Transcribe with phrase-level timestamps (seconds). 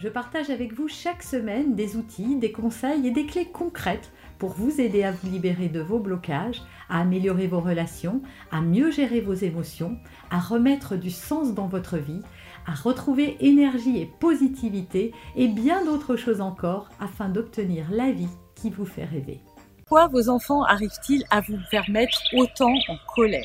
[0.00, 4.52] je partage avec vous chaque semaine des outils, des conseils et des clés concrètes pour
[4.52, 9.20] vous aider à vous libérer de vos blocages, à améliorer vos relations, à mieux gérer
[9.20, 9.98] vos émotions,
[10.30, 12.22] à remettre du sens dans votre vie,
[12.66, 18.70] à retrouver énergie et positivité et bien d'autres choses encore afin d'obtenir la vie qui
[18.70, 19.40] vous fait rêver.
[19.84, 23.44] Pourquoi vos enfants arrivent-ils à vous faire mettre autant en colère?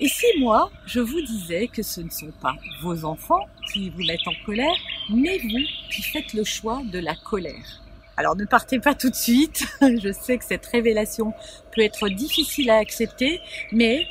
[0.00, 4.02] Et si moi, je vous disais que ce ne sont pas vos enfants qui vous
[4.02, 4.74] mettent en colère,
[5.10, 7.82] mais vous qui faites le choix de la colère
[8.18, 11.32] alors ne partez pas tout de suite, je sais que cette révélation
[11.74, 13.40] peut être difficile à accepter,
[13.72, 14.06] mais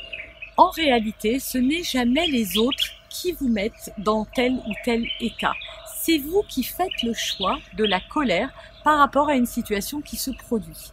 [0.56, 5.54] en réalité, ce n'est jamais les autres qui vous mettent dans tel ou tel état.
[6.00, 8.50] C'est vous qui faites le choix de la colère
[8.84, 10.92] par rapport à une situation qui se produit.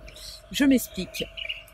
[0.51, 1.25] Je m'explique.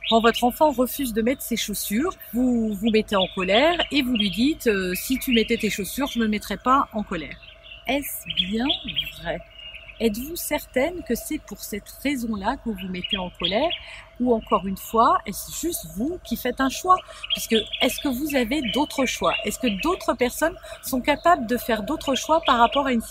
[0.09, 4.15] Quand votre enfant refuse de mettre ses chaussures, vous vous mettez en colère et vous
[4.15, 7.37] lui dites euh, si tu mettais tes chaussures, je me mettrais pas en colère.
[7.87, 8.65] Est-ce bien
[9.19, 9.39] vrai?
[9.99, 13.69] Êtes-vous certaine que c'est pour cette raison-là que vous vous mettez en colère?
[14.19, 16.95] Ou encore une fois, est-ce juste vous qui faites un choix?
[17.31, 19.33] Puisque est-ce que vous avez d'autres choix?
[19.43, 23.01] Est-ce que d'autres personnes sont capables de faire d'autres choix par rapport à une,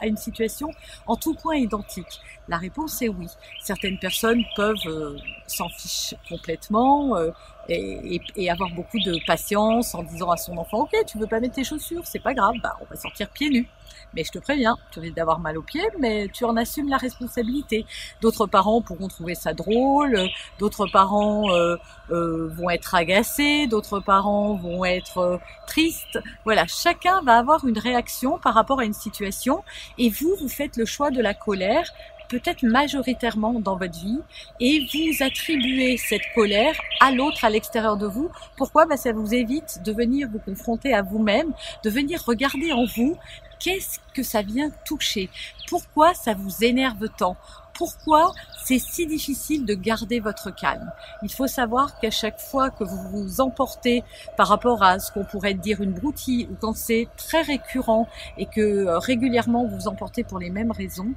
[0.00, 0.70] à une, situation
[1.06, 2.20] en tout point identique?
[2.48, 3.28] La réponse est oui.
[3.62, 7.30] Certaines personnes peuvent euh, s'en ficher complètement euh,
[7.68, 11.38] et, et, avoir beaucoup de patience en disant à son enfant Ok, tu veux pas
[11.38, 13.68] mettre tes chaussures, c'est pas grave, bah, on va sortir pieds nus.
[14.14, 16.96] Mais je te préviens, tu risques d'avoir mal aux pieds, mais tu en assumes la
[16.96, 17.86] responsabilité.
[18.20, 21.76] D'autres parents pourront trouver ça drôle, d'autres parents euh,
[22.10, 26.18] euh, vont être agacés, d'autres parents vont être euh, tristes.
[26.44, 29.62] Voilà, chacun va avoir une réaction par rapport à une situation,
[29.98, 31.92] et vous, vous faites le choix de la colère
[32.30, 34.20] peut-être majoritairement dans votre vie
[34.60, 38.30] et vous attribuez cette colère à l'autre à l'extérieur de vous.
[38.56, 38.86] Pourquoi?
[38.86, 41.52] Ben, Ça vous évite de venir vous confronter à vous-même,
[41.84, 43.16] de venir regarder en vous
[43.60, 45.30] qu'est-ce que ça vient toucher?
[45.68, 47.36] Pourquoi ça vous énerve tant?
[47.74, 48.32] Pourquoi
[48.64, 50.90] c'est si difficile de garder votre calme?
[51.22, 54.02] Il faut savoir qu'à chaque fois que vous vous emportez
[54.36, 58.46] par rapport à ce qu'on pourrait dire une broutille ou quand c'est très récurrent et
[58.46, 61.12] que euh, régulièrement vous vous emportez pour les mêmes raisons,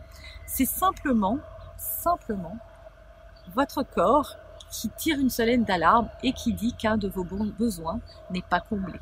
[0.45, 1.39] c'est simplement,
[1.77, 2.57] simplement
[3.55, 4.37] votre corps
[4.71, 7.99] qui tire une solenne d'alarme et qui dit qu'un de vos besoins
[8.31, 8.99] n'est pas comblé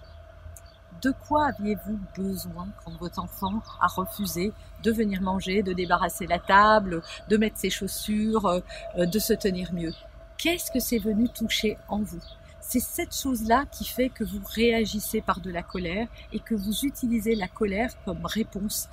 [1.01, 4.53] de quoi aviez-vous besoin quand votre enfant a refusé
[4.83, 9.73] de venir manger, de débarrasser la table, de mettre ses chaussures, euh, de se tenir
[9.73, 9.93] mieux?
[10.37, 12.21] Qu'est-ce que c'est venu toucher en vous?
[12.59, 16.85] C'est cette chose-là qui fait que vous réagissez par de la colère et que vous
[16.85, 18.87] utilisez la colère comme réponse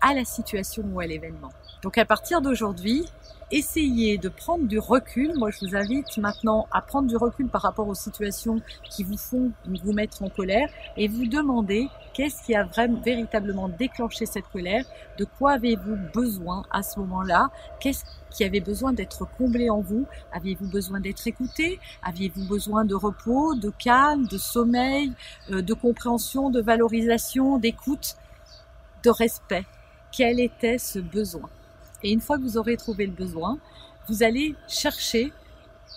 [0.00, 1.50] à la situation ou à l'événement.
[1.82, 3.04] Donc à partir d'aujourd'hui,
[3.50, 5.32] essayez de prendre du recul.
[5.36, 9.16] Moi, je vous invite maintenant à prendre du recul par rapport aux situations qui vous
[9.16, 14.48] font vous mettre en colère et vous demander qu'est-ce qui a vraiment véritablement déclenché cette
[14.48, 14.84] colère,
[15.18, 20.06] de quoi avez-vous besoin à ce moment-là, qu'est-ce qui avait besoin d'être comblé en vous,
[20.32, 25.12] aviez-vous besoin d'être écouté, aviez-vous besoin de repos, de calme, de sommeil,
[25.50, 28.16] euh, de compréhension, de valorisation, d'écoute,
[29.04, 29.66] de respect?
[30.16, 31.50] Quel était ce besoin.
[32.02, 33.58] Et une fois que vous aurez trouvé le besoin,
[34.08, 35.30] vous allez chercher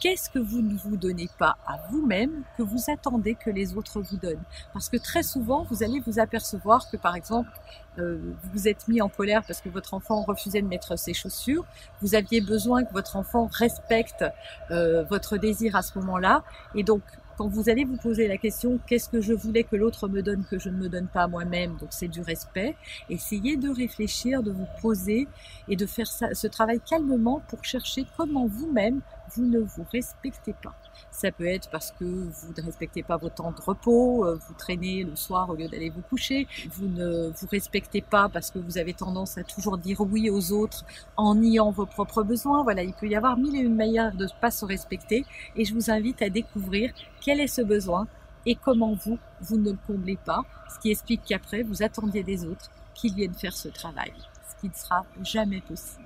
[0.02, 4.02] qu'est-ce que vous ne vous donnez pas à vous-même que vous attendez que les autres
[4.02, 4.44] vous donnent.
[4.74, 7.50] Parce que très souvent, vous allez vous apercevoir que par exemple,
[7.98, 11.14] euh, vous vous êtes mis en colère parce que votre enfant refusait de mettre ses
[11.14, 11.66] chaussures,
[12.02, 14.26] vous aviez besoin que votre enfant respecte
[14.72, 16.44] euh, votre désir à ce moment-là,
[16.76, 17.04] et donc
[17.40, 20.44] quand vous allez vous poser la question qu'est-ce que je voulais que l'autre me donne
[20.44, 22.76] que je ne me donne pas moi-même, donc c'est du respect,
[23.10, 25.26] essayez de réfléchir, de vous poser
[25.70, 29.00] et de faire ce travail calmement pour chercher comment vous-même
[29.38, 30.76] vous ne vous respectez pas.
[31.12, 34.54] Ça peut être parce que vous ne respectez pas vos temps de repos, euh, vous
[34.54, 38.60] traînez le soir au lieu d'aller vous coucher, vous ne vous respectez pas parce que
[38.60, 40.86] vous avez tendance à toujours dire oui aux autres
[41.18, 42.64] en niant vos propres besoins.
[42.64, 45.26] Voilà, il peut y avoir mille et une manières de ne pas se respecter
[45.56, 46.92] et je vous invite à découvrir
[47.22, 48.08] quel est ce besoin
[48.46, 50.44] et comment vous, vous ne le comblez pas,
[50.74, 54.14] ce qui explique qu'après, vous attendiez des autres qu'ils viennent faire ce travail,
[54.50, 56.06] ce qui ne sera jamais possible.